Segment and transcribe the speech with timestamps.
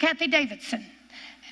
[0.00, 0.86] I'm Kathie Davidson,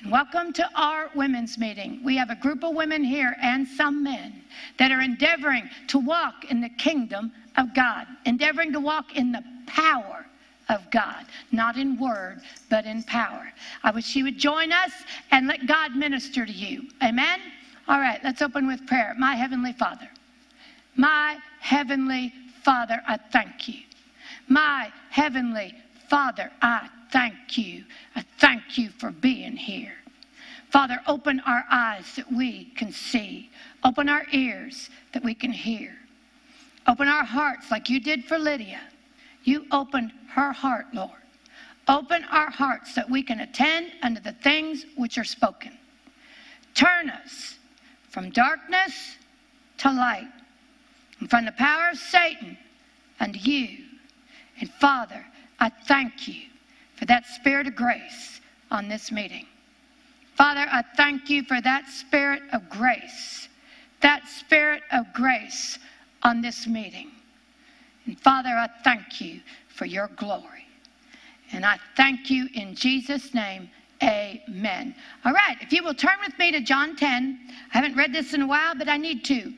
[0.01, 1.99] and welcome to our women's meeting.
[2.01, 4.41] We have a group of women here and some men
[4.79, 9.43] that are endeavoring to walk in the kingdom of God, endeavoring to walk in the
[9.65, 10.25] power
[10.69, 12.39] of God, not in word,
[12.69, 13.51] but in power.
[13.83, 14.93] I wish you would join us
[15.31, 16.87] and let God minister to you.
[17.03, 17.41] Amen?
[17.89, 19.13] All right, let's open with prayer.
[19.19, 20.07] My Heavenly Father,
[20.95, 22.33] my Heavenly
[22.63, 23.81] Father, I thank you.
[24.47, 25.73] My Heavenly
[26.09, 27.83] Father, I thank you.
[28.15, 29.93] I thank you for being here.
[30.69, 33.49] Father, open our eyes that we can see,
[33.83, 35.95] open our ears that we can hear,
[36.87, 38.81] open our hearts like you did for Lydia.
[39.43, 41.11] You opened her heart, Lord.
[41.87, 45.71] Open our hearts that we can attend unto the things which are spoken.
[46.73, 47.55] Turn us
[48.09, 49.15] from darkness
[49.77, 50.27] to light,
[51.19, 52.57] and from the power of Satan
[53.19, 53.85] unto you.
[54.59, 55.25] And Father,
[55.59, 56.41] I thank you
[56.97, 59.45] for that spirit of grace on this meeting.
[60.35, 63.47] Father, I thank you for that spirit of grace,
[64.01, 65.79] that spirit of grace
[66.23, 67.11] on this meeting.
[68.05, 70.67] And Father, I thank you for your glory.
[71.51, 73.69] And I thank you in Jesus' name.
[74.03, 74.93] Amen.
[75.25, 77.39] All right, if you will turn with me to John 10.
[77.73, 79.53] I haven't read this in a while, but I need to.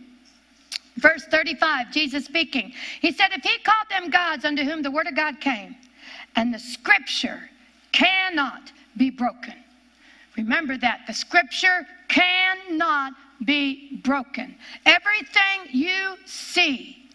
[0.96, 2.74] Verse 35, Jesus speaking.
[3.02, 5.76] He said, If he called them gods unto whom the word of God came,
[6.40, 7.50] and the scripture
[7.92, 9.56] cannot be broken.
[10.38, 11.02] Remember that.
[11.06, 13.12] The scripture cannot
[13.44, 14.56] be broken.
[14.86, 17.10] Everything you see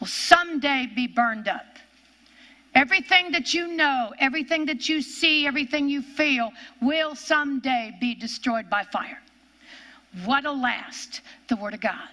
[0.00, 1.76] will someday be burned up.
[2.74, 8.70] Everything that you know, everything that you see, everything you feel will someday be destroyed
[8.70, 9.20] by fire.
[10.24, 12.08] What'll last, the Word of God.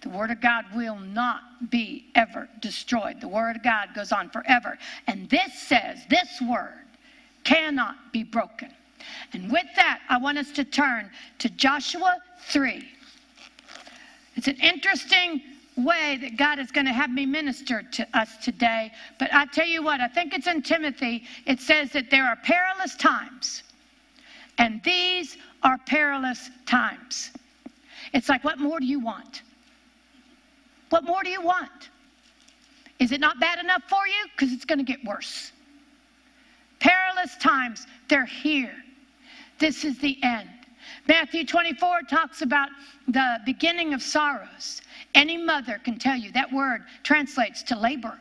[0.00, 3.20] The Word of God will not be ever destroyed.
[3.20, 4.78] The Word of God goes on forever.
[5.06, 6.84] And this says, this Word
[7.44, 8.70] cannot be broken.
[9.32, 12.86] And with that, I want us to turn to Joshua 3.
[14.36, 15.42] It's an interesting
[15.76, 18.92] way that God is going to have me minister to us today.
[19.18, 21.24] But I tell you what, I think it's in Timothy.
[21.46, 23.62] It says that there are perilous times,
[24.58, 27.30] and these are perilous times.
[28.12, 29.42] It's like, what more do you want?
[30.90, 31.90] What more do you want?
[32.98, 34.28] Is it not bad enough for you?
[34.32, 35.52] Because it's going to get worse.
[36.80, 38.74] Perilous times, they're here.
[39.58, 40.48] This is the end.
[41.06, 42.68] Matthew 24 talks about
[43.08, 44.82] the beginning of sorrows.
[45.14, 48.18] Any mother can tell you that word translates to labor.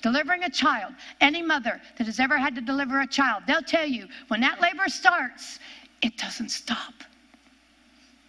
[0.00, 3.86] Delivering a child, any mother that has ever had to deliver a child, they'll tell
[3.86, 5.58] you when that labor starts,
[6.02, 6.94] it doesn't stop.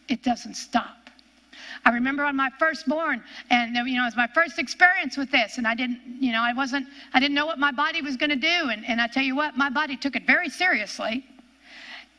[0.07, 0.98] It doesn't stop.
[1.85, 5.57] I remember on my firstborn, and you know, it was my first experience with this,
[5.57, 8.29] and I didn't, you know, I wasn't, I didn't know what my body was going
[8.29, 11.25] to do, and, and I tell you what, my body took it very seriously.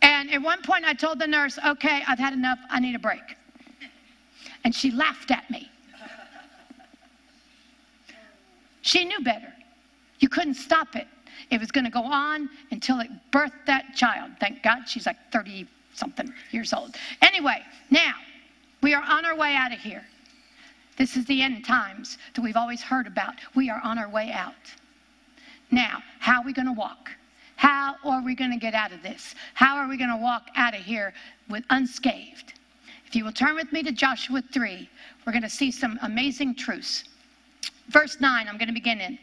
[0.03, 2.59] And at one point, I told the nurse, okay, I've had enough.
[2.70, 3.37] I need a break.
[4.65, 5.70] And she laughed at me.
[8.82, 9.53] She knew better.
[10.20, 11.06] You couldn't stop it.
[11.50, 14.32] It was going to go on until it birthed that child.
[14.41, 16.97] Thank God she's like 30 something years old.
[17.20, 18.15] Anyway, now
[18.83, 20.05] we are on our way out of here.
[20.97, 23.35] This is the end times that we've always heard about.
[23.55, 24.55] We are on our way out.
[25.71, 27.11] Now, how are we going to walk?
[27.57, 29.35] How are we going to get out of this?
[29.55, 31.15] How are we going to walk out of here
[31.49, 32.55] with unscathed?
[33.07, 34.89] If you will turn with me to Joshua 3,
[35.27, 37.05] we're going to see some amazing truths.
[37.89, 39.19] Verse 9, I'm going to begin in.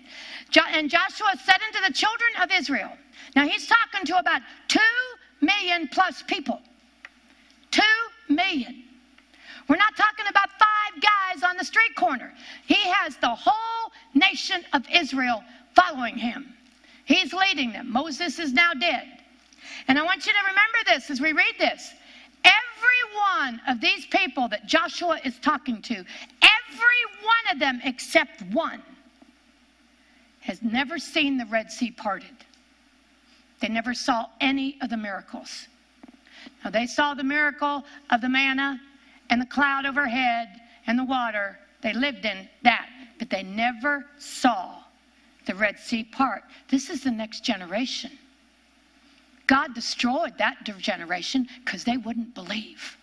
[0.74, 2.92] And Joshua said unto the children of Israel,
[3.36, 4.80] now he's talking to about 2
[5.42, 6.62] million plus people.
[7.72, 7.82] 2
[8.30, 8.84] million.
[9.68, 12.34] We're not talking about five guys on the street corner.
[12.66, 15.44] He has the whole nation of Israel
[15.76, 16.54] following him.
[17.06, 17.92] He's leading them.
[17.92, 19.08] Moses is now dead.
[19.88, 21.94] And I want you to remember this as we read this.
[22.44, 28.42] Every one of these people that Joshua is talking to, every one of them except
[28.54, 28.82] one,
[30.42, 32.36] has never seen the Red Sea parted.
[33.60, 35.68] They never saw any of the miracles.
[36.64, 38.80] Now, they saw the miracle of the manna
[39.30, 40.50] and the cloud overhead
[40.88, 41.58] and the water.
[41.82, 42.88] They lived in that,
[43.20, 44.80] but they never saw
[45.46, 46.44] the Red Sea part.
[46.70, 48.12] This is the next generation.
[49.48, 52.98] God destroyed that generation because they wouldn't believe.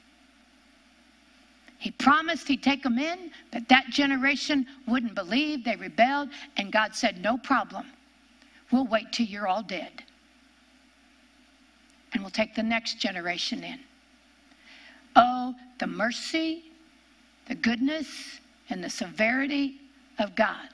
[1.78, 5.64] He promised he'd take them in, but that generation wouldn't believe.
[5.64, 7.86] They rebelled, and God said, No problem.
[8.70, 10.02] We'll wait till you're all dead.
[12.12, 13.80] And we'll take the next generation in.
[15.16, 16.64] Oh, the mercy,
[17.48, 18.40] the goodness,
[18.70, 19.76] and the severity
[20.18, 20.68] of God.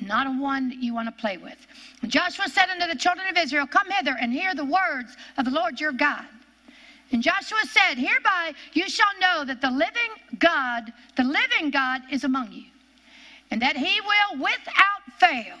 [0.00, 1.66] not a one that you want to play with.
[2.02, 5.44] And Joshua said unto the children of Israel, Come hither and hear the words of
[5.44, 6.24] the Lord your God.
[7.12, 12.24] And Joshua said, Hereby you shall know that the living God, the living God is
[12.24, 12.64] among you,
[13.50, 15.56] and that he will without fail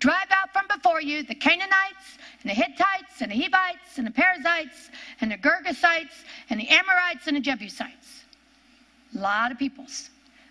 [0.00, 4.10] drive out from before you the Canaanites, and the Hittites, and the Hivites, and the
[4.10, 4.90] Perizzites,
[5.20, 8.24] and the Girgashites, and the Amorites, and the Jebusites.
[9.14, 10.10] A lot of peoples.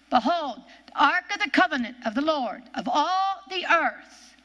[0.10, 4.36] Behold, the ark of the covenant of the Lord of all the earth.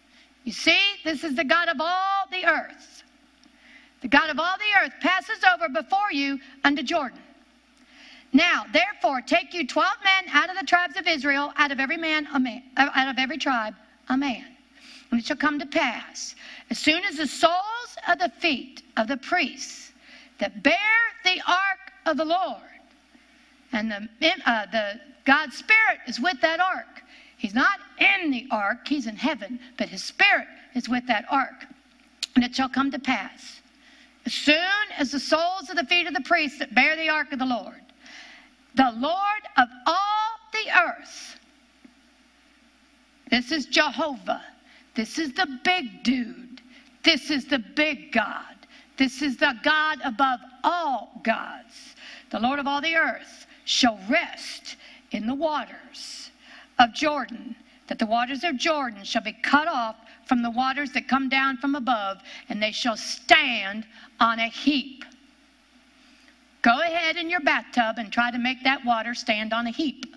[0.45, 3.03] You see, this is the God of all the earth.
[4.03, 7.19] The God of all the earth passes over before you unto Jordan.
[8.35, 11.97] Now, therefore, take you twelve men out of the tribes of Israel, out of every
[11.97, 13.75] man, a man, out of every tribe,
[14.09, 14.45] a man.
[15.15, 16.35] And it shall come to pass,
[16.71, 19.93] as soon as the soles of the feet of the priests
[20.41, 20.75] that bear
[21.23, 22.59] the ark of the Lord,
[23.71, 24.09] and the,
[24.45, 27.05] uh, the God's Spirit is with that ark.
[27.37, 31.65] He's not in the ark, he's in heaven, but his Spirit is with that ark.
[32.35, 33.61] And it shall come to pass,
[34.27, 34.57] as soon
[34.99, 37.47] as the soles of the feet of the priests that bear the ark of the
[37.47, 37.83] Lord,
[38.75, 41.39] the Lord of all the earth,
[43.31, 44.43] this is Jehovah.
[44.95, 46.63] This is the big dude.
[47.03, 48.55] This is the big God.
[48.97, 51.97] This is the God above all gods.
[52.31, 54.77] The Lord of all the earth shall rest
[55.11, 56.31] in the waters
[56.79, 57.55] of Jordan,
[57.89, 59.97] that the waters of Jordan shall be cut off
[60.27, 62.19] from the waters that come down from above,
[62.49, 63.87] and they shall stand
[64.21, 65.05] on a heap.
[66.63, 70.17] Go ahead in your bathtub and try to make that water stand on a heap.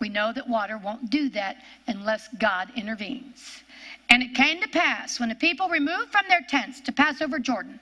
[0.00, 1.56] We know that water won't do that
[1.86, 3.62] unless God intervenes.
[4.10, 7.38] And it came to pass when the people removed from their tents to pass over
[7.38, 7.80] Jordan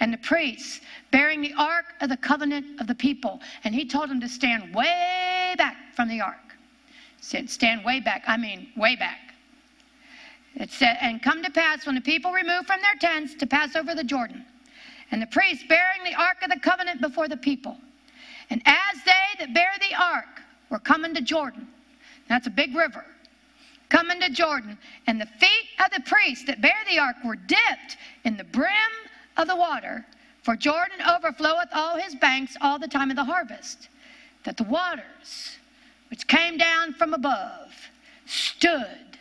[0.00, 3.40] and the priests bearing the ark of the covenant of the people.
[3.64, 6.36] And he told them to stand way back from the ark.
[7.20, 8.22] Said, stand way back.
[8.26, 9.34] I mean, way back.
[10.56, 13.74] It said, and come to pass when the people removed from their tents to pass
[13.74, 14.44] over the Jordan,
[15.10, 17.76] and the priests bearing the ark of the covenant before the people.
[18.50, 20.42] And as they that bear the ark
[20.74, 21.68] were coming to Jordan,
[22.28, 23.04] that's a big river,
[23.90, 24.76] coming to Jordan,
[25.06, 28.72] and the feet of the priests that bear the ark were dipped in the brim
[29.36, 30.04] of the water,
[30.42, 33.88] for Jordan overfloweth all his banks all the time of the harvest,
[34.42, 35.58] that the waters
[36.10, 37.72] which came down from above
[38.26, 39.16] stood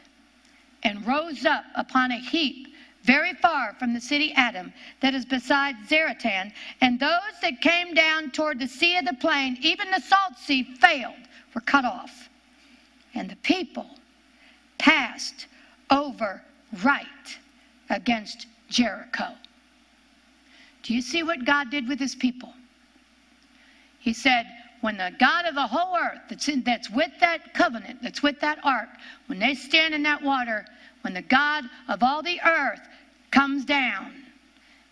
[0.81, 2.73] and rose up upon a heap
[3.03, 6.51] very far from the city Adam, that is beside Zaretan,
[6.81, 10.63] and those that came down toward the sea of the plain, even the salt sea,
[10.79, 11.13] failed,
[11.53, 12.29] were cut off.
[13.15, 13.87] And the people
[14.77, 15.47] passed
[15.89, 16.41] over
[16.83, 17.05] right
[17.89, 19.27] against Jericho.
[20.81, 22.53] Do you see what God did with his people?
[23.99, 24.47] He said,
[24.81, 28.39] when the God of the whole earth that's, in, that's with that covenant, that's with
[28.41, 28.89] that ark,
[29.27, 30.65] when they stand in that water,
[31.01, 32.81] when the God of all the earth
[33.31, 34.11] comes down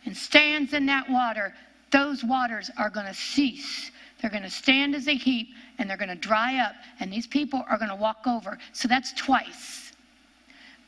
[0.06, 1.54] and stands in that water,
[1.92, 3.92] those waters are going to cease.
[4.22, 5.50] They're going to stand as a heap
[5.82, 8.58] and they're going to dry up, and these people are going to walk over.
[8.72, 9.92] So that's twice.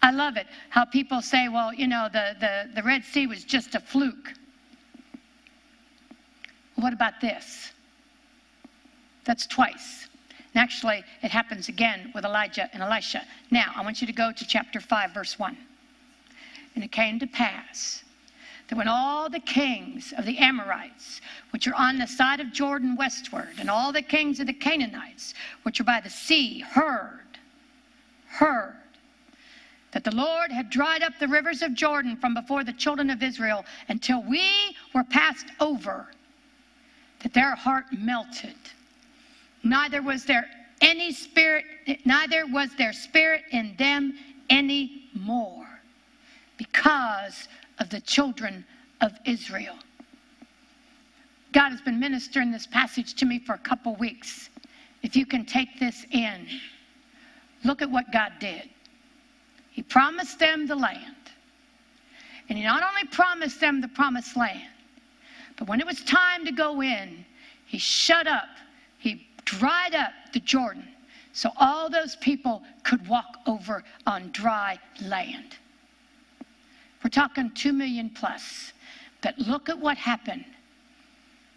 [0.03, 3.43] I love it how people say, well, you know, the, the, the Red Sea was
[3.43, 4.33] just a fluke.
[6.75, 7.71] What about this?
[9.25, 10.07] That's twice.
[10.53, 13.23] And actually, it happens again with Elijah and Elisha.
[13.49, 15.57] Now, I want you to go to chapter 5, verse 1.
[16.75, 18.03] And it came to pass
[18.73, 22.95] that when all the kings of the Amorites, which are on the side of Jordan
[22.95, 27.37] westward, and all the kings of the Canaanites, which are by the sea, heard,
[28.25, 28.73] heard
[29.91, 33.21] that the Lord had dried up the rivers of Jordan from before the children of
[33.21, 34.49] Israel until we
[34.95, 36.07] were passed over
[37.19, 38.55] that their heart melted.
[39.61, 40.49] Neither was there
[40.81, 41.65] any spirit,
[42.05, 44.17] neither was there spirit in them
[44.49, 45.67] any more
[46.57, 47.47] because
[47.79, 48.65] of the children
[49.01, 49.75] of Israel.
[51.51, 54.49] God has been ministering this passage to me for a couple weeks.
[55.03, 56.47] If you can take this in,
[57.63, 58.69] look at what God did.
[59.71, 61.15] He promised them the land.
[62.49, 64.69] And He not only promised them the promised land,
[65.57, 67.25] but when it was time to go in,
[67.65, 68.49] he shut up,
[68.99, 70.87] he dried up the Jordan
[71.31, 75.57] so all those people could walk over on dry land.
[77.03, 78.71] We're talking 2 million plus.
[79.21, 80.45] But look at what happened.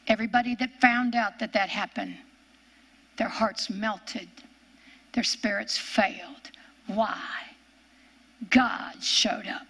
[0.09, 2.17] Everybody that found out that that happened,
[3.17, 4.29] their hearts melted,
[5.13, 6.51] their spirits failed.
[6.87, 7.21] Why?
[8.51, 9.67] God showed up.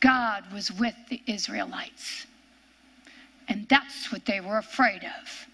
[0.00, 2.26] God was with the Israelites.
[3.48, 5.46] And that's what they were afraid of.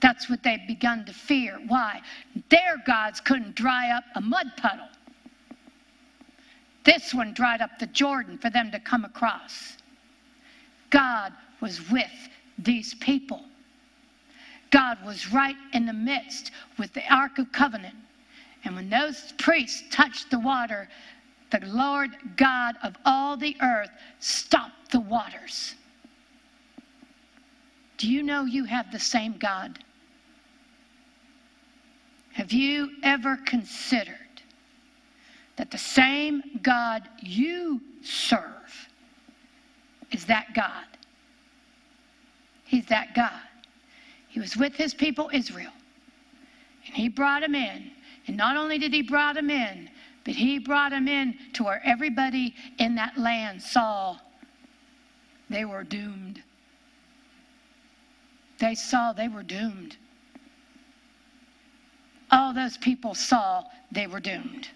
[0.00, 1.58] That's what they've begun to fear.
[1.66, 2.00] Why?
[2.50, 4.88] Their gods couldn't dry up a mud puddle.
[6.88, 9.76] This one dried up the Jordan for them to come across.
[10.88, 13.42] God was with these people.
[14.70, 17.94] God was right in the midst with the Ark of Covenant.
[18.64, 20.88] And when those priests touched the water,
[21.50, 25.74] the Lord God of all the earth stopped the waters.
[27.98, 29.78] Do you know you have the same God?
[32.32, 34.27] Have you ever considered
[35.58, 38.88] that the same God you serve
[40.10, 40.84] is that God?
[42.64, 43.32] He's that God.
[44.28, 45.72] He was with his people Israel,
[46.86, 47.90] and he brought them in.
[48.26, 49.90] And not only did he brought them in,
[50.24, 54.18] but he brought them in to where everybody in that land saw
[55.50, 56.42] they were doomed.
[58.58, 59.96] They saw they were doomed.
[62.30, 64.68] All those people saw they were doomed.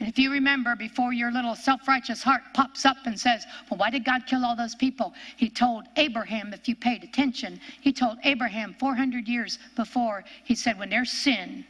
[0.00, 3.78] And if you remember, before your little self righteous heart pops up and says, Well,
[3.78, 5.12] why did God kill all those people?
[5.36, 10.78] He told Abraham, if you paid attention, he told Abraham 400 years before, he said,
[10.78, 11.66] When their sin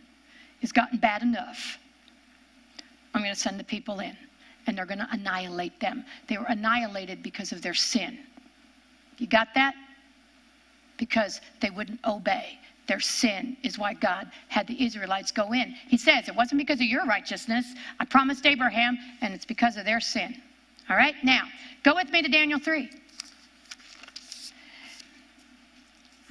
[0.60, 1.78] has gotten bad enough,
[3.12, 4.16] I'm going to send the people in
[4.68, 6.04] and they're going to annihilate them.
[6.28, 8.20] They were annihilated because of their sin.
[9.18, 9.74] You got that?
[10.98, 12.60] Because they wouldn't obey
[12.90, 15.76] their sin is why God had the Israelites go in.
[15.86, 17.64] He says, It wasn't because of your righteousness.
[18.00, 20.34] I promised Abraham, and it's because of their sin.
[20.88, 21.44] All right, now
[21.84, 22.90] go with me to Daniel 3.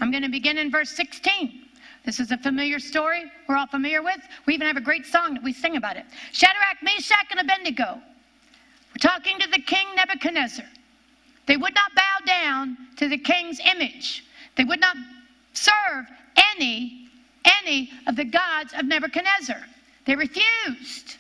[0.02, 1.64] I'm going to begin in verse 16.
[2.06, 4.20] This is a familiar story we're all familiar with.
[4.46, 6.04] We even have a great song that we sing about it.
[6.34, 8.02] Shadrach, Meshach, and Abednego.
[8.92, 10.66] We're talking to the king Nebuchadnezzar.
[11.46, 14.26] They would not bow down to the king's image.
[14.58, 14.98] They would not
[15.54, 16.06] serve
[16.56, 17.08] any,
[17.64, 19.62] any of the gods of Nebuchadnezzar.
[20.06, 21.18] They refused.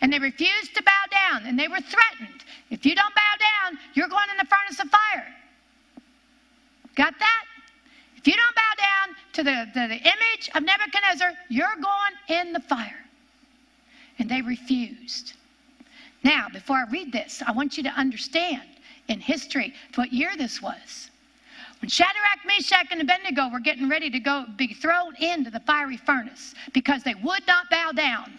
[0.00, 2.44] And they refused to bow down, and they were threatened.
[2.70, 5.26] If you don't bow down, you're going in the furnace of fire.
[6.96, 7.44] Got that?
[8.16, 12.52] If you don't bow down to the, the, the image of Nebuchadnezzar, you're going in
[12.52, 13.04] the fire.
[14.18, 15.34] And they refused.
[16.24, 18.62] Now, before I read this, I want you to understand
[19.08, 21.10] in history what year this was.
[21.82, 25.96] When Shadrach, Meshach, and Abednego were getting ready to go be thrown into the fiery
[25.96, 28.34] furnace because they would not bow down,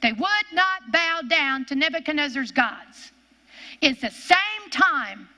[0.00, 3.12] they would not bow down to Nebuchadnezzar's gods.
[3.80, 5.28] It's the same time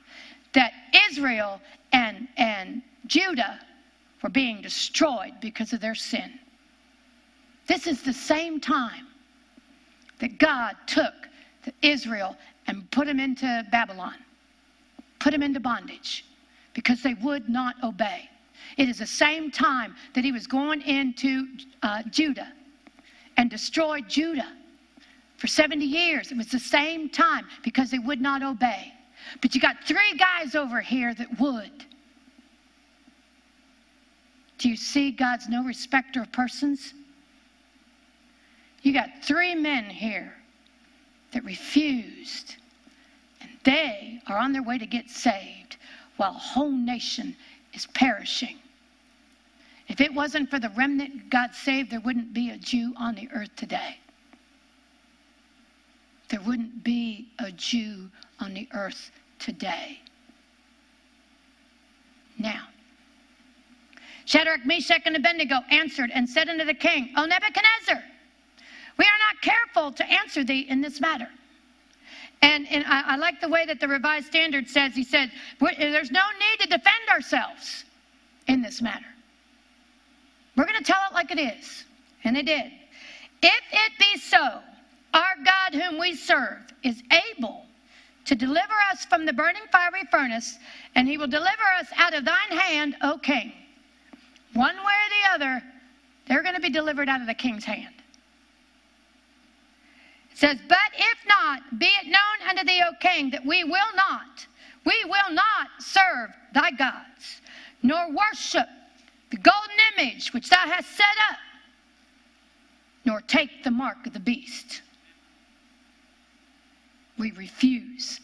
[0.53, 0.73] that
[1.07, 1.61] Israel
[1.93, 3.59] and, and Judah
[4.23, 6.39] were being destroyed because of their sin.
[7.67, 9.05] This is the same time
[10.17, 11.13] that God took
[11.83, 12.35] Israel
[12.65, 14.15] and put them into Babylon,
[15.19, 16.25] put them into bondage
[16.75, 18.29] because they would not obey.
[18.77, 21.47] It is the same time that he was going into
[21.81, 22.51] uh, Judah
[23.37, 24.51] and destroyed Judah
[25.37, 26.31] for 70 years.
[26.31, 28.93] It was the same time because they would not obey.
[29.41, 31.85] But you got three guys over here that would.
[34.57, 36.93] Do you see God's no respecter of persons?
[38.83, 40.33] You got three men here
[41.31, 42.55] that refused,
[43.41, 45.77] and they are on their way to get saved
[46.17, 47.35] while a whole nation
[47.73, 48.57] is perishing.
[49.87, 53.29] If it wasn't for the remnant God saved, there wouldn't be a Jew on the
[53.33, 53.97] earth today.
[56.29, 59.99] There wouldn't be a Jew on the earth today.
[62.39, 62.67] Now,
[64.25, 68.03] Shadrach, Meshach, and Abednego answered and said unto the king, O Nebuchadnezzar,
[68.97, 71.29] we are not careful to answer thee in this matter.
[72.45, 76.11] And, and I, I like the way that the Revised Standard says, he said, there's
[76.11, 77.85] no need to defend ourselves
[78.47, 79.05] in this matter.
[80.55, 81.85] We're going to tell it like it is.
[82.23, 82.71] And they did.
[83.41, 84.59] If it be so,
[85.15, 87.01] our God whom we serve is
[87.35, 87.65] able
[88.25, 90.59] to deliver us from the burning fiery furnace,
[90.93, 93.53] and he will deliver us out of thine hand, O king.
[94.53, 95.63] One way or the other,
[96.27, 97.94] they're going to be delivered out of the king's hand
[100.35, 104.45] says, But if not, be it known unto thee, O king, that we will not,
[104.85, 107.41] we will not serve thy gods,
[107.81, 108.67] nor worship
[109.31, 111.37] the golden image which thou hast set up,
[113.05, 114.81] nor take the mark of the beast.
[117.17, 118.19] We refuse.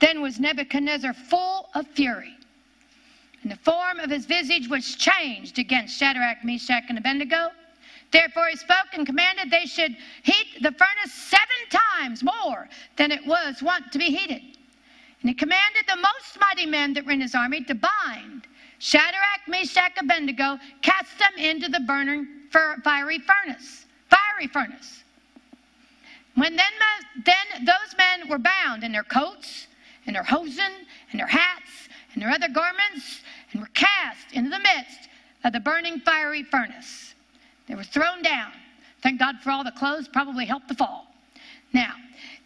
[0.00, 2.34] Then was Nebuchadnezzar full of fury,
[3.42, 7.50] and the form of his visage was changed against Shadrach, Meshach, and Abednego.
[8.12, 13.26] Therefore he spoke and commanded they should heat the furnace seven times more than it
[13.26, 14.42] was wont to be heated.
[15.22, 18.46] And he commanded the most mighty men that were in his army to bind
[18.78, 23.86] Shadrach, Meshach, Abednego, cast them into the burning fiery furnace.
[24.10, 25.02] Fiery furnace.
[26.34, 26.72] When then,
[27.24, 29.66] then those men were bound in their coats
[30.06, 30.70] and their hosen
[31.10, 33.22] and their hats and their other garments
[33.52, 35.08] and were cast into the midst
[35.44, 37.14] of the burning fiery furnace.
[37.66, 38.52] They were thrown down.
[39.02, 41.06] Thank God for all the clothes, probably helped the fall.
[41.72, 41.94] Now,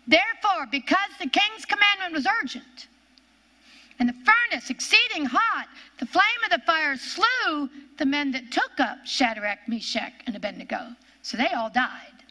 [0.06, 2.88] therefore, because the king's commandment was urgent,
[3.98, 8.80] and the furnace exceeding hot, the flame of the fire slew the men that took
[8.80, 10.96] up Shadrach, Meshach, and Abednego.
[11.22, 12.24] So they all died.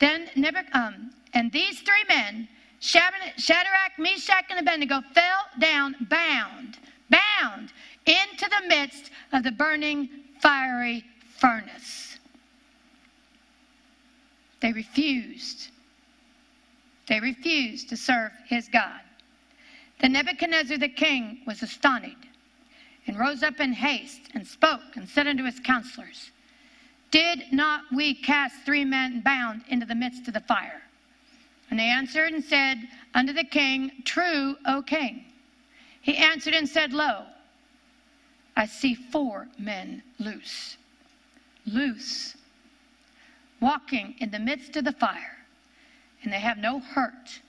[0.00, 0.28] Then,
[0.72, 2.48] um, and these three men,
[2.80, 6.78] Shadrach, Meshach, and Abednego, fell down bound,
[7.10, 7.72] bound
[8.06, 10.08] into the midst of the burning
[10.40, 11.04] fiery
[11.40, 12.18] furnace.
[14.60, 15.68] They refused.
[17.08, 19.00] They refused to serve his God.
[20.00, 22.16] Then Nebuchadnezzar the king was astonished
[23.06, 26.30] and rose up in haste and spoke and said unto his counselors,
[27.10, 30.82] did not we cast three men bound into the midst of the fire?
[31.70, 32.78] And they answered and said
[33.14, 35.24] unto the king, True, O king.
[36.02, 37.24] He answered and said, Lo,
[38.56, 40.76] I see four men loose,
[41.66, 42.36] loose,
[43.60, 45.38] walking in the midst of the fire,
[46.22, 47.40] and they have no hurt.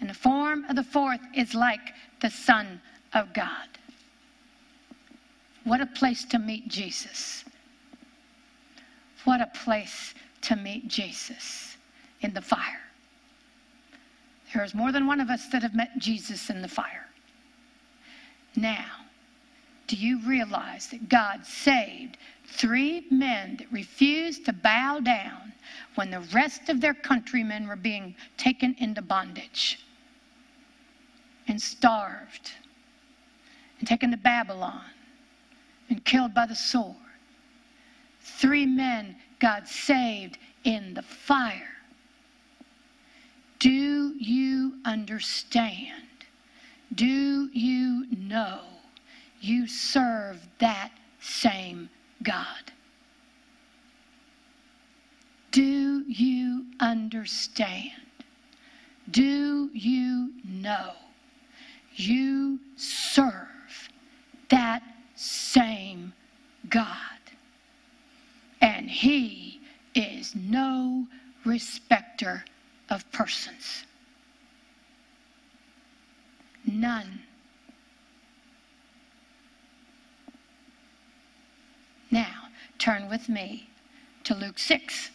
[0.00, 2.80] And the form of the fourth is like the Son
[3.12, 3.68] of God.
[5.64, 7.44] What a place to meet Jesus.
[9.24, 11.76] What a place to meet Jesus
[12.20, 12.80] in the fire.
[14.52, 17.06] There is more than one of us that have met Jesus in the fire.
[18.56, 18.84] Now,
[19.86, 22.18] do you realize that God saved
[22.52, 25.52] three men that refused to bow down
[25.94, 29.84] when the rest of their countrymen were being taken into bondage
[31.48, 32.52] and starved
[33.78, 34.84] and taken to Babylon
[35.88, 36.96] and killed by the sword?
[38.20, 41.68] Three men God saved in the fire.
[43.58, 46.02] Do you understand?
[46.94, 48.60] Do you know
[49.40, 51.61] you serve that same
[52.22, 52.72] God?
[55.50, 57.92] Do you understand?
[59.10, 60.92] Do you know
[61.94, 63.88] you serve
[64.48, 64.82] that
[65.14, 66.12] same
[66.68, 67.12] God?
[68.62, 69.60] and he
[69.94, 71.06] is no
[71.44, 72.44] respecter
[72.88, 73.84] of persons.
[76.64, 77.20] None.
[82.12, 82.48] Now,
[82.78, 83.68] turn with me
[84.22, 85.10] to Luke 6.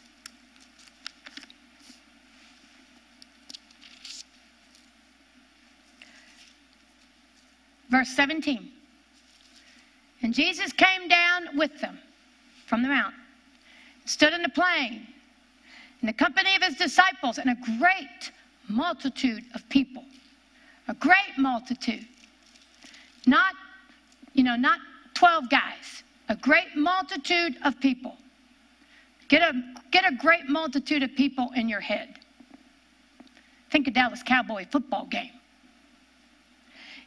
[7.90, 8.70] Verse 17.
[10.24, 11.98] And Jesus came down with them
[12.66, 13.22] from the mountain
[14.08, 15.06] stood in the plain
[16.02, 18.32] in the company of his disciples and a great
[18.70, 20.06] multitude of people.
[20.88, 22.06] A great multitude.
[23.26, 23.56] Not,
[24.34, 24.80] you know, not
[25.16, 26.04] 12 guys.
[26.30, 28.16] A great multitude of people.
[29.28, 29.54] Get a,
[29.92, 32.20] get a great multitude of people in your head.
[33.72, 35.32] Think of Dallas Cowboy football game.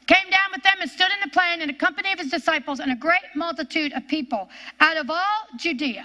[0.06, 2.80] Came down with them and stood in the plain in the company of his disciples
[2.80, 4.48] and a great multitude of people
[4.80, 6.04] out of all Judea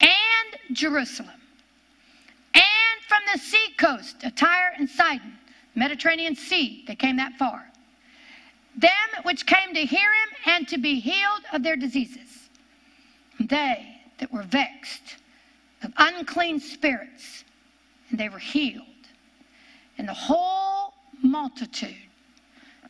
[0.00, 1.40] and Jerusalem,
[2.54, 5.38] and from the sea coast of Tyre and Sidon,
[5.74, 7.70] Mediterranean Sea, they came that far.
[8.76, 8.90] Them
[9.22, 12.48] which came to hear him and to be healed of their diseases.
[13.40, 15.16] They that were vexed
[15.82, 17.44] of unclean spirits,
[18.10, 18.82] and they were healed.
[19.98, 21.96] And the whole multitude,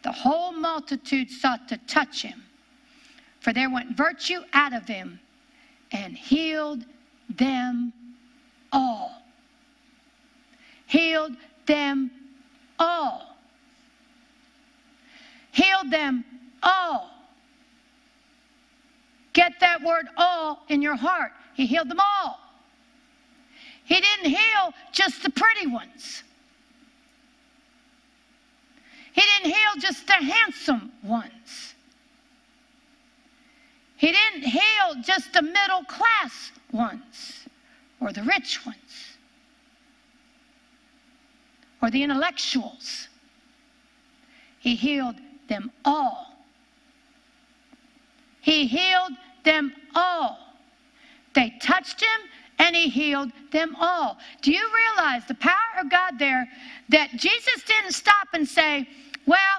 [0.03, 2.43] the whole multitude sought to touch him,
[3.41, 5.21] for there went virtue out of him
[5.93, 6.85] and healed
[7.29, 7.93] them
[8.73, 9.23] all.
[10.87, 12.11] Healed them
[12.79, 13.36] all.
[15.57, 16.23] Healed them
[16.63, 17.11] all.
[19.33, 21.33] Get that word all in your heart.
[21.55, 22.39] He healed them all.
[23.87, 26.25] He didn't heal just the pretty ones.
[29.15, 31.75] He didn't heal just the handsome ones.
[33.97, 37.47] He didn't heal just the middle class ones
[37.99, 39.17] or the rich ones
[41.81, 43.09] or the intellectuals.
[44.59, 45.17] He healed
[45.49, 46.33] them all.
[48.41, 49.13] He healed
[49.45, 50.39] them all.
[51.35, 52.21] They touched him
[52.59, 54.19] and he healed them all.
[54.43, 56.49] Do you realize the power of God there
[56.89, 58.89] that Jesus didn't stop and say,
[59.27, 59.59] Well,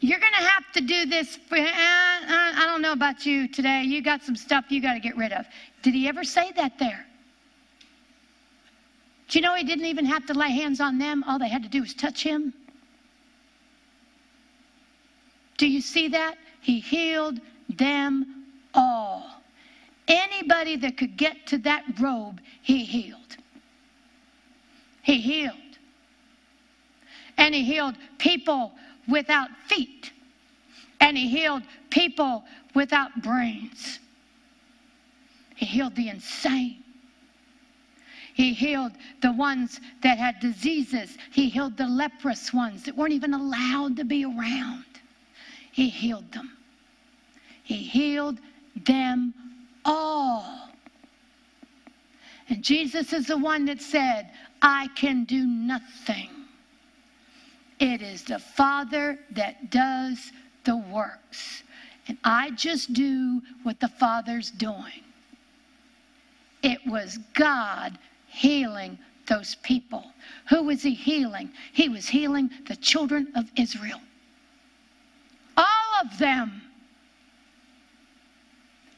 [0.00, 1.36] you're going to have to do this.
[1.48, 3.82] For, uh, I don't know about you today.
[3.82, 5.46] You got some stuff you got to get rid of.
[5.82, 7.06] Did he ever say that there?
[9.28, 11.24] Do you know he didn't even have to lay hands on them?
[11.26, 12.54] All they had to do was touch him.
[15.56, 16.36] Do you see that?
[16.60, 19.24] He healed them all.
[20.08, 23.36] Anybody that could get to that robe, he healed.
[25.02, 25.54] He healed.
[27.38, 28.72] And he healed people
[29.08, 30.12] without feet.
[31.00, 34.00] And he healed people without brains.
[35.54, 36.82] He healed the insane.
[38.34, 38.92] He healed
[39.22, 41.16] the ones that had diseases.
[41.32, 44.85] He healed the leprous ones that weren't even allowed to be around.
[45.76, 46.56] He healed them.
[47.62, 48.38] He healed
[48.86, 49.34] them
[49.84, 50.70] all.
[52.48, 54.30] And Jesus is the one that said,
[54.62, 56.30] I can do nothing.
[57.78, 60.32] It is the Father that does
[60.64, 61.62] the works.
[62.08, 65.04] And I just do what the Father's doing.
[66.62, 70.06] It was God healing those people.
[70.48, 71.50] Who was he healing?
[71.74, 74.00] He was healing the children of Israel.
[76.02, 76.62] Of them.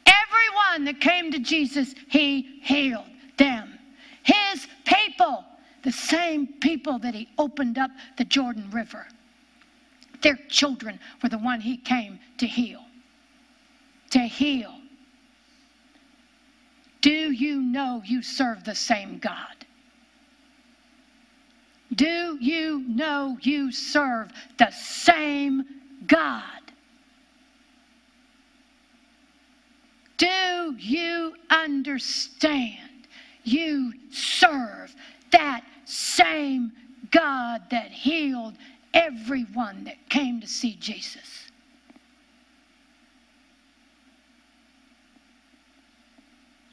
[0.07, 3.07] Everyone that came to Jesus, he healed
[3.37, 3.79] them.
[4.23, 5.45] His people,
[5.83, 9.07] the same people that he opened up the Jordan River.
[10.23, 12.85] Their children were the one he came to heal.
[14.11, 14.75] To heal.
[17.01, 19.55] Do you know you serve the same God?
[21.95, 25.65] Do you know you serve the same
[26.07, 26.58] God?
[30.19, 33.07] Do you understand
[33.45, 34.95] you serve
[35.31, 36.73] that same
[37.11, 38.55] God that healed
[38.93, 41.51] everyone that came to see Jesus?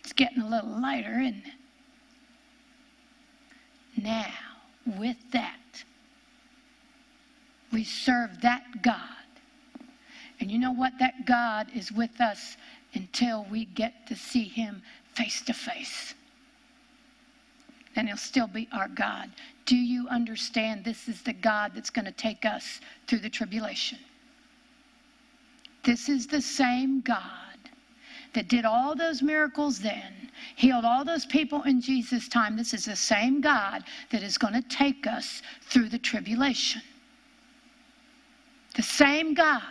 [0.03, 1.53] It's getting a little lighter, isn't it?
[4.03, 4.33] Now,
[4.97, 5.83] with that,
[7.71, 8.99] we serve that God.
[10.39, 10.93] And you know what?
[10.99, 12.57] That God is with us
[12.95, 14.81] until we get to see him
[15.13, 16.13] face to face.
[17.95, 19.31] And he'll still be our God.
[19.65, 23.99] Do you understand this is the God that's going to take us through the tribulation?
[25.83, 27.21] This is the same God
[28.33, 30.13] that did all those miracles then,
[30.55, 32.57] healed all those people in Jesus' time.
[32.57, 36.81] This is the same God that is going to take us through the tribulation.
[38.75, 39.61] The same God.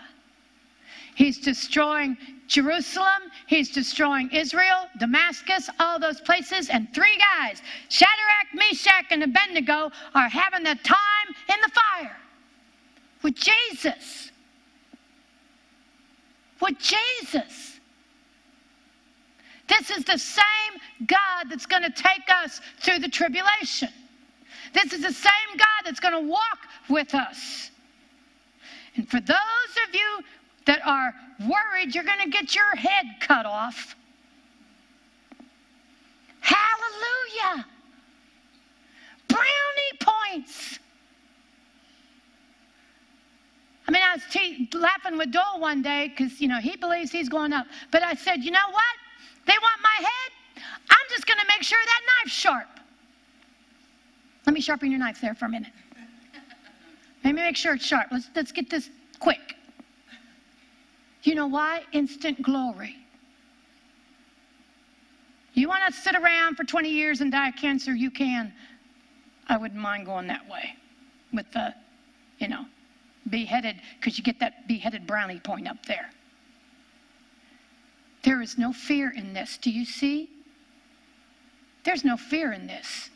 [1.14, 3.30] He's destroying Jerusalem.
[3.46, 6.68] He's destroying Israel, Damascus, all those places.
[6.68, 12.16] And three guys, Shadrach, Meshach, and Abednego, are having the time in the fire
[13.22, 14.30] with Jesus.
[16.60, 17.80] With Jesus.
[19.66, 20.44] This is the same
[21.06, 23.88] God that's going to take us through the tribulation.
[24.72, 27.70] This is the same God that's going to walk with us.
[28.96, 29.38] And for those
[29.88, 30.20] of you
[30.66, 33.96] that are worried you're going to get your head cut off.
[36.40, 37.66] Hallelujah.
[39.28, 40.78] Brownie points.
[43.86, 47.10] I mean, I was te- laughing with Dole one day because, you know, he believes
[47.10, 47.66] he's going up.
[47.90, 48.82] But I said, you know what?
[49.46, 50.62] They want my head.
[50.90, 52.68] I'm just going to make sure that knife's sharp.
[54.46, 55.72] Let me sharpen your knife there for a minute.
[57.24, 58.08] Let me make sure it's sharp.
[58.10, 59.53] Let's, let's get this quick.
[61.24, 61.82] You know why?
[61.92, 62.96] Instant glory.
[65.54, 67.94] You want to sit around for 20 years and die of cancer?
[67.94, 68.52] You can.
[69.48, 70.76] I wouldn't mind going that way
[71.32, 71.74] with the,
[72.38, 72.66] you know,
[73.30, 76.10] beheaded, because you get that beheaded brownie point up there.
[78.22, 79.58] There is no fear in this.
[79.58, 80.28] Do you see?
[81.84, 83.10] There's no fear in this.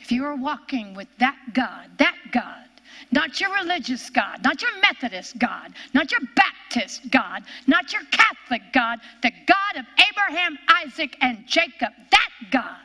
[0.00, 2.64] If you are walking with that God, that God,
[3.10, 8.62] not your religious God, not your Methodist God, not your Baptist God, not your Catholic
[8.72, 12.76] God, the God of Abraham, Isaac, and Jacob, that God.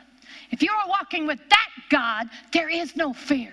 [0.50, 3.52] If you are walking with that God, there is no fear.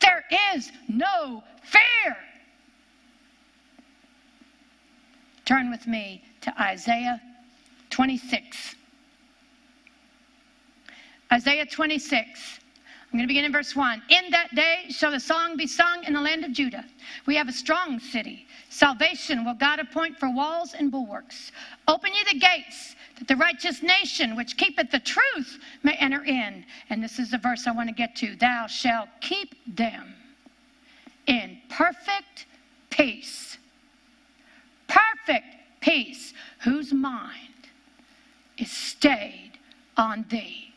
[0.00, 2.16] There is no fear.
[5.44, 7.20] Turn with me to Isaiah
[7.90, 8.76] 26.
[11.32, 12.58] Isaiah 26.
[13.12, 14.02] I'm going to begin in verse 1.
[14.08, 16.86] In that day shall the song be sung in the land of Judah.
[17.26, 18.46] We have a strong city.
[18.70, 21.52] Salvation will God appoint for walls and bulwarks.
[21.88, 26.64] Open ye the gates that the righteous nation which keepeth the truth may enter in.
[26.88, 28.34] And this is the verse I want to get to.
[28.34, 30.14] Thou shalt keep them
[31.26, 32.46] in perfect
[32.88, 33.58] peace.
[34.88, 35.46] Perfect
[35.82, 37.68] peace, whose mind
[38.56, 39.52] is stayed
[39.98, 40.72] on thee,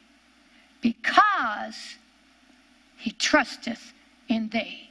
[0.82, 1.96] because
[3.06, 3.94] he trusteth
[4.30, 4.90] in thee.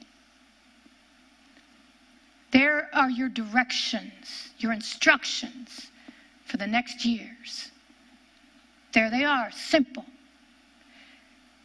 [2.51, 5.91] There are your directions, your instructions
[6.45, 7.71] for the next years.
[8.93, 10.05] There they are, simple.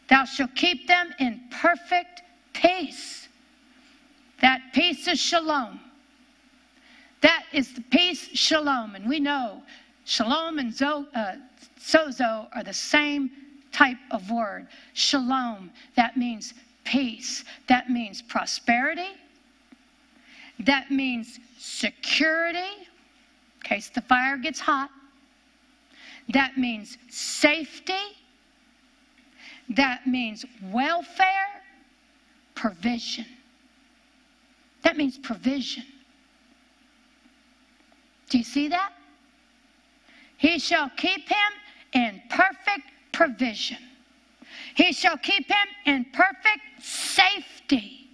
[0.08, 3.28] Thou shalt keep them in perfect peace.
[4.40, 5.78] That peace is shalom.
[7.20, 8.96] That is the peace, shalom.
[8.96, 9.62] And we know
[10.04, 11.36] shalom and zo, uh,
[11.78, 13.30] sozo are the same
[13.72, 14.68] type of word.
[14.92, 16.54] Shalom, that means
[16.84, 19.12] peace, that means prosperity,
[20.60, 24.90] that means security in case the fire gets hot.
[26.30, 27.92] That means safety.
[29.70, 31.62] That means welfare,
[32.54, 33.26] provision.
[34.82, 35.84] That means provision.
[38.28, 38.92] Do you see that?
[40.36, 41.52] He shall keep him
[41.92, 43.76] in perfect provision.
[44.74, 48.08] He shall keep him in perfect safety.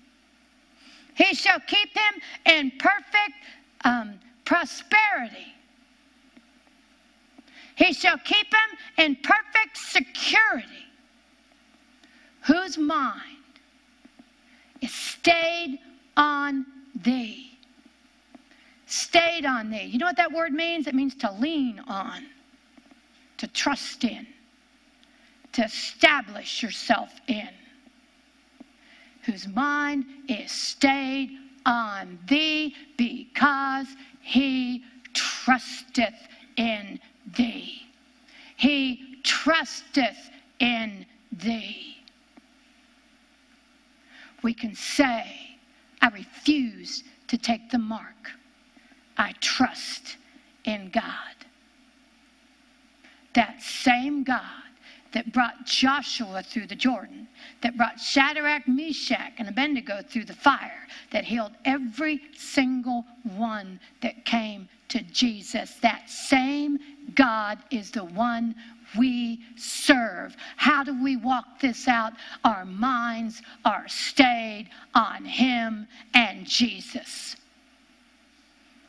[1.14, 3.37] He shall keep him in perfect
[3.85, 5.55] um, prosperity.
[7.77, 10.66] He shall keep him in perfect security,
[12.40, 13.21] whose mind
[14.81, 15.79] is stayed
[16.16, 16.66] on
[16.97, 17.53] thee.
[18.87, 19.85] Stayed on thee.
[19.85, 20.88] You know what that word means?
[20.88, 22.27] It means to lean on,
[23.37, 24.27] to trust in,
[25.57, 27.49] to establish yourself in
[29.23, 31.31] whose mind is stayed
[31.64, 33.87] on thee because
[34.21, 37.01] he trusteth in
[37.38, 37.88] thee.
[38.57, 41.97] He trusteth in thee.
[44.42, 45.57] We can say,
[46.03, 48.31] I refuse to take the mark.
[49.16, 50.19] I trust
[50.66, 51.03] in God.
[53.33, 54.65] That same God
[55.12, 57.29] that brought Joshua through the Jordan,
[57.62, 63.05] that brought Shadrach, Meshach, and Abednego through the fire, that healed every single
[63.37, 65.75] one that came to Jesus.
[65.83, 66.79] That same
[67.14, 68.55] God is the one
[68.97, 70.37] we serve.
[70.57, 72.12] How do we walk this out?
[72.45, 77.37] Our minds are stayed on Him and Jesus.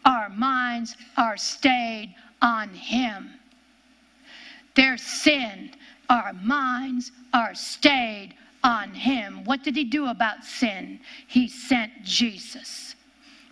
[0.05, 3.31] Our minds are stayed on Him.
[4.75, 5.71] Their sin,
[6.09, 9.43] our minds are stayed on Him.
[9.43, 10.99] What did He do about sin?
[11.27, 12.95] He sent Jesus.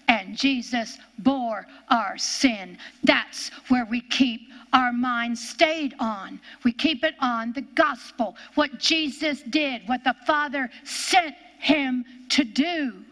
[0.08, 2.78] And Jesus bore our sin.
[3.04, 4.42] That's where we keep
[4.72, 6.40] our minds stayed on.
[6.64, 12.44] We keep it on the gospel, what Jesus did, what the Father sent him to
[12.44, 13.04] do.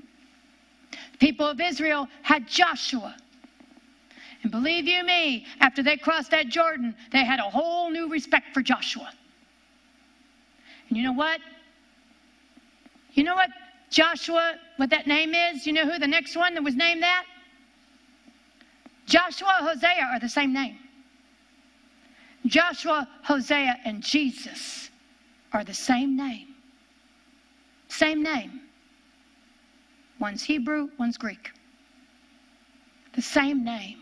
[1.14, 3.16] The people of Israel had Joshua.
[4.44, 8.54] And believe you me, after they crossed that Jordan, they had a whole new respect
[8.54, 9.10] for Joshua.
[10.96, 11.40] You know what?
[13.14, 13.50] You know what
[13.90, 15.68] Joshua, what that name is?
[15.68, 17.26] You know who the next one that was named that?
[19.06, 20.78] Joshua, Hosea are the same name.
[22.46, 24.90] Joshua, Hosea, and Jesus
[25.54, 26.48] are the same name.
[27.88, 28.62] Same name.
[30.20, 31.52] One's Hebrew, one's Greek.
[33.14, 34.00] The same name.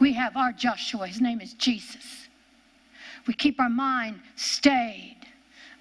[0.00, 2.28] We have our Joshua, his name is Jesus.
[3.26, 5.16] We keep our mind stayed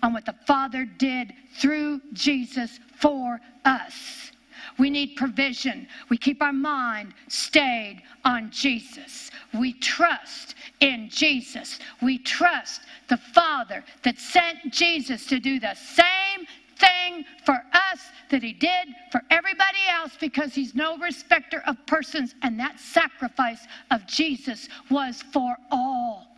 [0.02, 4.32] on what the Father did through Jesus for us.
[4.78, 5.88] We need provision.
[6.10, 9.32] We keep our mind stayed on Jesus.
[9.54, 11.80] We trust in Jesus.
[12.02, 16.46] We trust the Father that sent Jesus to do the same
[16.78, 22.36] thing for us that he did for everybody else because he's no respecter of persons.
[22.42, 26.35] And that sacrifice of Jesus was for all.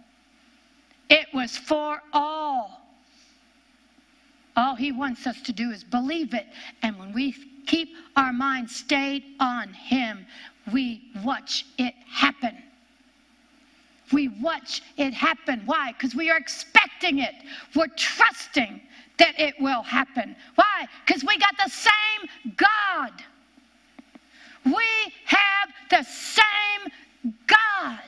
[1.10, 2.82] It was for all.
[4.56, 6.48] All he wants us to do is believe it.
[6.82, 7.36] And when we
[7.68, 10.26] keep our mind stayed on him,
[10.74, 12.58] we watch it happen.
[14.12, 15.62] We watch it happen.
[15.66, 15.92] Why?
[15.92, 17.36] Because we are expecting it.
[17.76, 18.82] We're trusting
[19.20, 20.36] that it will happen.
[20.56, 20.88] Why?
[21.06, 23.12] Because we got the same God.
[24.66, 26.92] We have the same
[27.48, 28.00] God.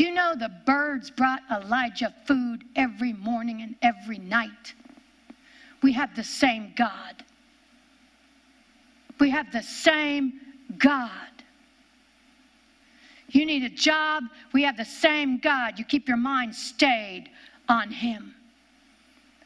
[0.00, 4.72] You know the birds brought Elijah food every morning and every night?
[5.82, 7.22] We have the same God.
[9.18, 10.40] We have the same
[10.78, 11.10] God.
[13.28, 14.24] You need a job.
[14.54, 15.78] We have the same God.
[15.78, 17.28] You keep your mind stayed
[17.68, 18.34] on Him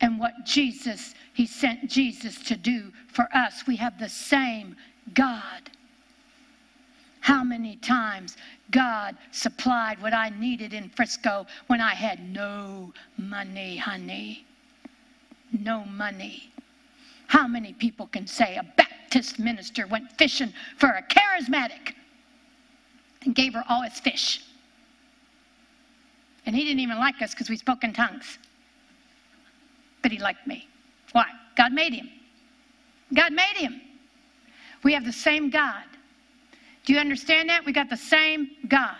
[0.00, 3.66] and what Jesus, He sent Jesus to do for us.
[3.66, 4.76] We have the same
[5.14, 5.68] God.
[7.24, 8.36] How many times
[8.70, 14.44] God supplied what I needed in Frisco when I had no money, honey?
[15.50, 16.52] No money.
[17.28, 21.94] How many people can say a Baptist minister went fishing for a charismatic
[23.22, 24.44] and gave her all his fish?
[26.44, 28.36] And he didn't even like us because we spoke in tongues.
[30.02, 30.68] But he liked me.
[31.12, 31.24] Why?
[31.56, 32.10] God made him.
[33.14, 33.80] God made him.
[34.82, 35.84] We have the same God.
[36.84, 37.64] Do you understand that?
[37.64, 38.96] We got the same God.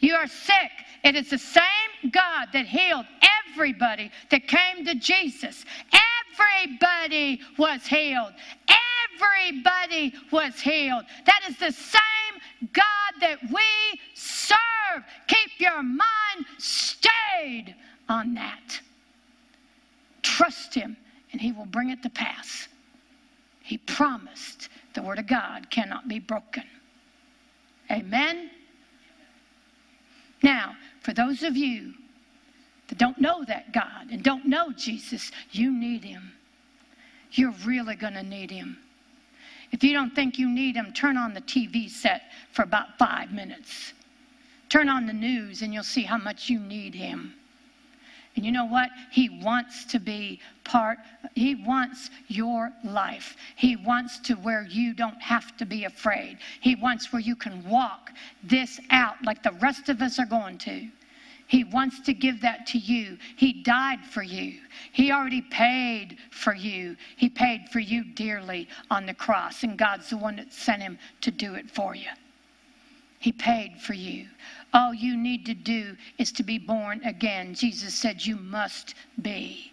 [0.00, 0.70] You are sick.
[1.04, 3.06] It is the same God that healed
[3.50, 5.64] everybody that came to Jesus.
[6.32, 8.32] Everybody was healed.
[9.14, 11.04] Everybody was healed.
[11.26, 15.04] That is the same God that we serve.
[15.28, 17.74] Keep your mind stayed
[18.08, 18.80] on that.
[20.22, 20.96] Trust Him,
[21.32, 22.68] and He will bring it to pass.
[23.60, 26.64] He promised the Word of God cannot be broken.
[27.92, 28.50] Amen?
[30.42, 31.94] Now, for those of you
[32.88, 36.32] that don't know that God and don't know Jesus, you need Him.
[37.32, 38.78] You're really going to need Him.
[39.70, 43.32] If you don't think you need Him, turn on the TV set for about five
[43.32, 43.92] minutes.
[44.68, 47.34] Turn on the news and you'll see how much you need Him.
[48.34, 48.88] And you know what?
[49.10, 50.98] He wants to be part,
[51.34, 53.36] He wants your life.
[53.56, 56.38] He wants to where you don't have to be afraid.
[56.60, 58.10] He wants where you can walk
[58.42, 60.88] this out like the rest of us are going to.
[61.46, 63.18] He wants to give that to you.
[63.36, 64.58] He died for you.
[64.92, 66.96] He already paid for you.
[67.16, 70.98] He paid for you dearly on the cross, and God's the one that sent him
[71.20, 72.08] to do it for you.
[73.18, 74.28] He paid for you.
[74.74, 77.54] All you need to do is to be born again.
[77.54, 79.70] Jesus said, You must be.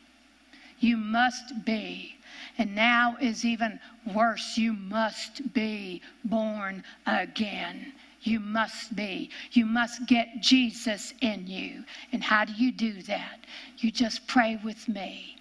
[0.79, 2.15] You must be.
[2.57, 3.79] And now is even
[4.13, 4.57] worse.
[4.57, 7.93] You must be born again.
[8.21, 9.29] You must be.
[9.51, 11.83] You must get Jesus in you.
[12.12, 13.39] And how do you do that?
[13.77, 15.38] You just pray with me.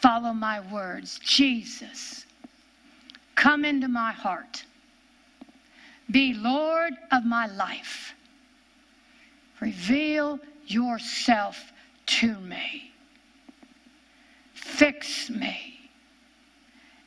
[0.00, 1.18] Follow my words.
[1.24, 2.26] Jesus,
[3.34, 4.64] come into my heart.
[6.10, 8.14] Be Lord of my life.
[9.62, 11.72] Reveal yourself
[12.06, 12.90] to me.
[14.54, 15.88] Fix me.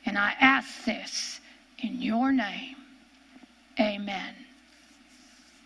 [0.06, 1.42] And I ask this
[1.80, 2.78] in your name.
[3.78, 4.34] Amen.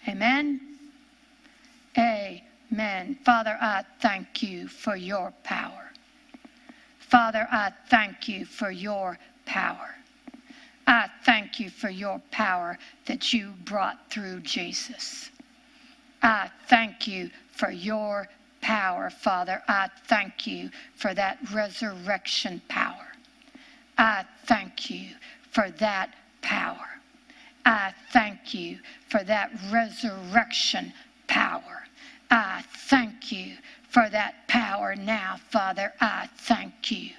[0.08, 0.62] Amen.
[1.96, 3.20] Amen.
[3.24, 5.92] Father, I thank you for your power.
[6.98, 9.94] Father, I thank you for your power.
[10.88, 15.30] I thank you for your power that you brought through Jesus.
[16.22, 18.28] I thank you for your
[18.62, 19.62] power, Father.
[19.68, 23.08] I thank you for that resurrection power.
[23.98, 25.16] I thank you
[25.52, 26.88] for that power.
[27.66, 28.80] I thank you
[29.10, 30.94] for that resurrection
[31.28, 31.84] power.
[32.32, 33.56] I thank you
[33.90, 35.94] for that power now, Father.
[36.00, 37.12] I thank you.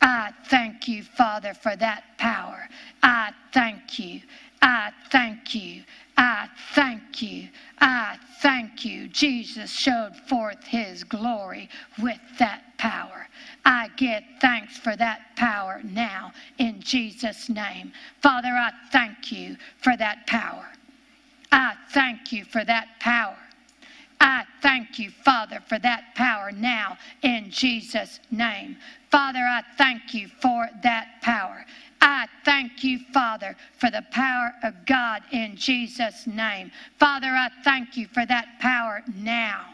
[0.00, 2.68] I thank you, Father, for that power.
[3.02, 4.20] I thank you.
[4.62, 5.82] I thank you.
[6.16, 7.48] I thank you.
[7.80, 9.08] I thank you.
[9.08, 11.68] Jesus showed forth his glory
[12.00, 13.26] with that power.
[13.64, 17.92] I give thanks for that power now in Jesus' name.
[18.22, 20.66] Father, I thank you for that power.
[21.50, 23.36] I thank you for that power.
[24.20, 28.76] I thank you, Father, for that power now in Jesus' name.
[29.10, 31.66] Father, I thank you for that power.
[32.02, 36.72] I thank you, Father, for the power of God in Jesus' name.
[36.98, 39.66] Father, I thank you for that power now.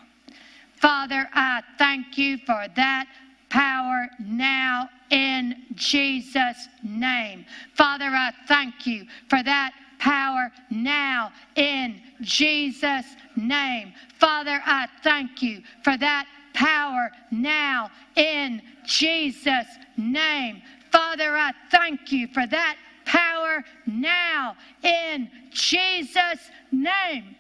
[0.77, 3.07] Father, I thank you for that
[3.49, 7.47] power now in Jesus' name.
[7.75, 13.95] Father, I thank you for that power now in Jesus' name.
[14.21, 20.63] Father, I thank you for that power now in Jesus' name.
[20.91, 27.37] Father, I thank you for that power now in Jesus' name.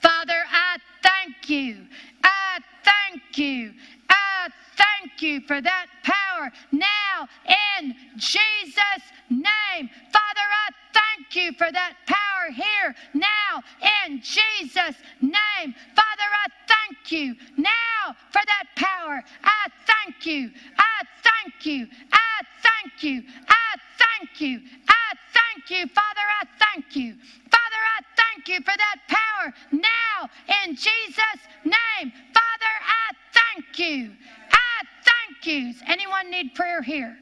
[0.00, 1.86] Father, I thank you.
[2.24, 3.72] I thank you.
[4.08, 7.28] I thank you for that power now
[7.80, 9.90] in Jesus' name.
[10.12, 13.62] Father, I thank you for that power here now
[14.06, 15.74] in Jesus' name.
[15.94, 19.22] Father, I thank you now for that power.
[19.44, 20.50] I thank you.
[20.78, 21.86] I thank you.
[22.12, 22.39] I
[23.02, 23.22] you.
[23.48, 24.60] I thank you.
[24.88, 25.86] I thank you.
[25.88, 27.14] Father, I thank you.
[27.50, 30.30] Father, I thank you for that power now
[30.64, 32.12] in Jesus' name.
[32.32, 34.12] Father, I thank you.
[34.52, 35.74] I thank you.
[35.86, 37.16] Anyone need prayer here?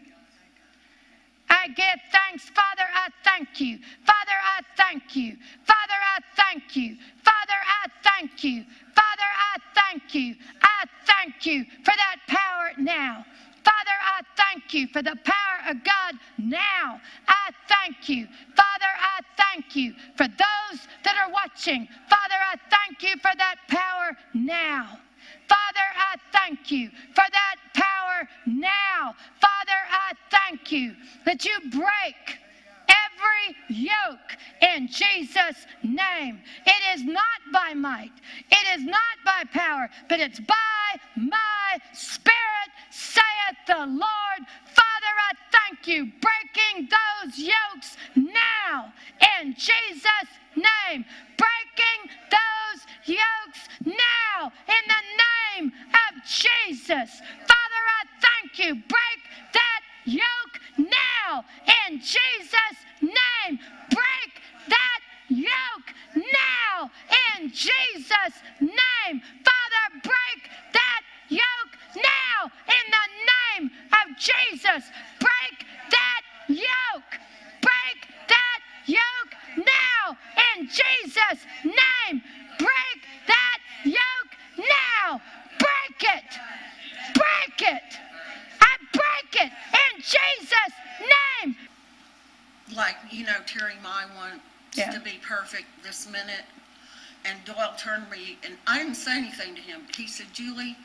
[1.51, 2.49] I give thanks.
[2.51, 3.79] Father, I thank you.
[4.05, 5.37] Father, I thank you.
[5.65, 6.97] Father, I thank you.
[7.25, 8.65] Father, I thank you.
[8.95, 10.35] Father, I thank you.
[10.63, 13.25] I thank you for that power now.
[13.69, 17.01] Father, I thank you for the power of God now.
[17.29, 18.27] I thank you.
[18.57, 21.87] Father, I thank you for those that are watching.
[22.09, 24.99] Father, I thank you for that power now.
[25.49, 29.15] Father, I thank you for that power now.
[29.39, 30.95] Father, I thank you
[31.27, 32.39] that you break
[32.89, 36.41] every yoke in Jesus' name.
[36.67, 38.13] It is not by might,
[38.51, 40.57] it is not by power, but it's by
[41.17, 44.41] my spirit, saith the Lord.
[44.65, 48.93] Father, I thank you, breaking those yokes now
[49.41, 51.05] in Jesus' name.
[51.37, 52.01] Breaking
[52.33, 57.21] those yokes now in the name of Jesus.
[57.47, 58.83] Father, I thank you
[59.53, 61.45] that yoke now
[61.91, 63.59] in Jesus' name.
[63.91, 64.33] Break
[64.69, 66.91] that yoke now
[67.39, 69.21] in Jesus' name.
[69.45, 74.85] Father, break that yoke now in the name of Jesus.
[75.21, 77.13] Break that yoke.
[77.63, 80.17] Break that yoke now
[80.57, 82.23] in Jesus' name.
[82.59, 85.21] Break that yoke now.
[85.59, 86.25] Break it.
[87.15, 87.83] Break it.
[88.61, 91.57] I break it in Jesus' name.
[92.77, 94.45] like you know Terry my wants
[94.75, 94.91] Yeah.
[94.91, 96.45] to be perfect this minute,
[97.25, 100.77] and Doyle turned me and I didn't say anything to him, but he said, "Julie,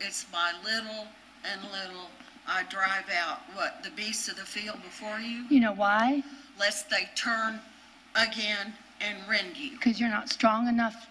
[0.00, 1.06] it's by little
[1.44, 2.10] and little
[2.46, 6.22] I drive out what the beasts of the field before you, You know why?
[6.58, 7.60] lest they turn
[8.16, 11.06] again and rend you." Because you're not strong enough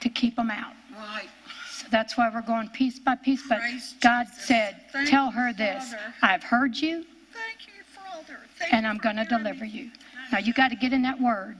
[0.00, 0.74] to keep them out.
[0.94, 1.28] Right?
[1.70, 3.42] So that's why we're going piece by piece.
[3.48, 4.44] But Praise God Jesus.
[4.44, 6.14] said, Thank Tell you, her this Father.
[6.22, 8.40] I've heard you Thank you, Father.
[8.58, 9.70] Thank and you I'm for going to hearing deliver me.
[9.70, 9.90] you.
[10.30, 11.56] Now you got to get in that word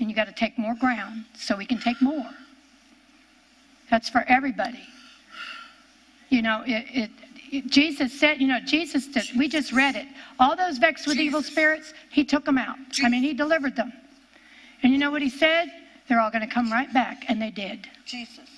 [0.00, 2.30] and you got to take more ground so we can take more.
[3.90, 4.80] That's for everybody.
[6.30, 7.10] You know, it, it,
[7.52, 10.06] it- Jesus said, you know, Jesus did, we just read it.
[10.38, 12.78] All those vexed with evil spirits, he took them out.
[13.02, 13.92] I mean, he delivered them.
[14.84, 15.66] And you know what he said?
[16.08, 17.24] They're all going to come right back.
[17.28, 17.88] And they did.
[18.06, 18.48] Jesus.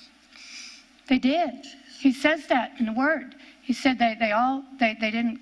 [1.09, 1.65] They did.
[1.99, 3.35] He says that in the word.
[3.63, 5.39] He said they, they all, they, they didn't,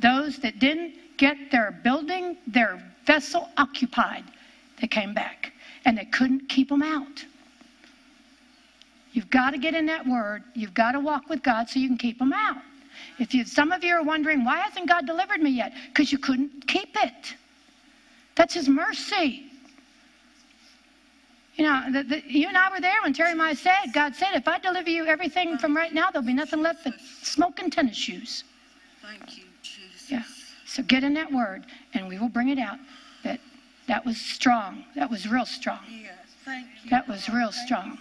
[0.00, 4.24] those that didn't get their building, their vessel occupied,
[4.80, 5.52] they came back.
[5.84, 7.24] And they couldn't keep them out.
[9.12, 10.42] You've got to get in that word.
[10.54, 12.58] You've got to walk with God so you can keep them out.
[13.18, 15.72] If you, some of you are wondering, why hasn't God delivered me yet?
[15.88, 17.34] Because you couldn't keep it.
[18.34, 19.50] That's His mercy.
[21.56, 24.14] You know, the, the, you and I were there when Terry and I said, God
[24.14, 27.70] said, if I deliver you everything from right now, there'll be nothing left but smoking
[27.70, 28.44] tennis shoes.
[29.02, 30.10] Thank you, Jesus.
[30.10, 30.22] Yeah.
[30.66, 32.78] So get in that word, and we will bring it out.
[33.90, 34.84] That was strong.
[34.94, 35.80] That was real strong.
[35.90, 36.12] Yes.
[36.44, 36.90] Thank you.
[36.90, 37.98] That was real strong.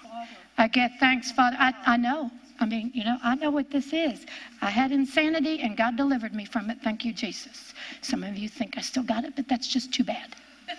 [0.56, 1.58] I get thanks, Father.
[1.60, 2.30] I, I know.
[2.60, 4.28] I mean, you know, I know what this is.
[4.62, 6.78] I had insanity, and God delivered me from it.
[6.84, 7.74] Thank you, Jesus.
[8.02, 10.36] Some of you think I still got it, but that's just too bad.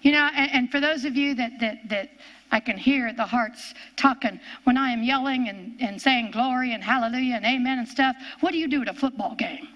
[0.00, 2.10] You know, and, and for those of you that, that, that
[2.52, 6.84] I can hear the hearts talking when I am yelling and, and saying glory and
[6.84, 9.66] hallelujah and amen and stuff, what do you do at a football game?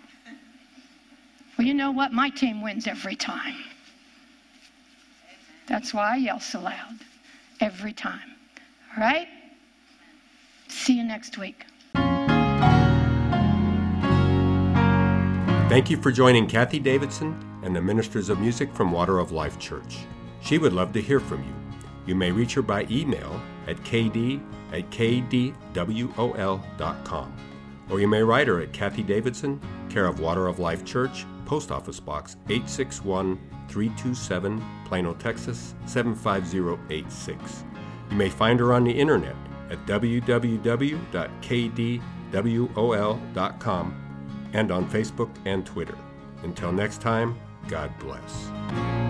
[1.59, 2.13] Well, you know what?
[2.13, 3.57] My team wins every time.
[5.73, 6.99] That's why I yell so loud
[7.59, 8.35] every time.
[8.95, 9.27] All right?
[10.69, 11.65] See you next week.
[15.71, 19.59] Thank you for joining Kathie Davidson and the Ministers of Music from Water of Life
[19.59, 20.01] Church.
[20.43, 21.55] She would love to hear from you.
[22.05, 24.43] You may reach her by email at kd
[24.75, 25.57] at kdwol.com.
[27.89, 29.59] Or you may write her at Kathie Davidson,
[29.89, 33.39] care of Water of Life Church, Post Office Box 861
[33.69, 37.65] 327, Plano, Texas 75086.
[38.11, 39.37] You may find her on the internet
[39.71, 40.99] at www.kdwol.com
[44.53, 45.97] and on Facebook and Twitter.
[46.43, 47.39] Until next time,
[47.69, 49.02] God bless.